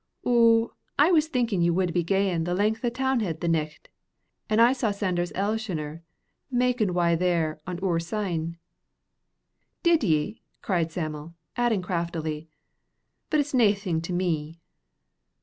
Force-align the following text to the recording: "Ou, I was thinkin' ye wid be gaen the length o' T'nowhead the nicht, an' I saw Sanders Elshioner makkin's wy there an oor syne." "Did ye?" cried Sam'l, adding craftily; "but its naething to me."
"Ou, 0.25 0.73
I 0.97 1.11
was 1.11 1.27
thinkin' 1.27 1.61
ye 1.61 1.69
wid 1.69 1.93
be 1.93 2.01
gaen 2.03 2.43
the 2.43 2.55
length 2.55 2.83
o' 2.83 2.89
T'nowhead 2.89 3.39
the 3.39 3.47
nicht, 3.47 3.87
an' 4.49 4.59
I 4.59 4.73
saw 4.73 4.89
Sanders 4.89 5.31
Elshioner 5.33 6.01
makkin's 6.49 6.89
wy 6.93 7.13
there 7.13 7.61
an 7.67 7.79
oor 7.83 7.99
syne." 7.99 8.57
"Did 9.83 10.03
ye?" 10.03 10.41
cried 10.63 10.91
Sam'l, 10.91 11.35
adding 11.55 11.83
craftily; 11.83 12.49
"but 13.29 13.39
its 13.39 13.53
naething 13.53 14.01
to 14.01 14.11
me." 14.11 14.59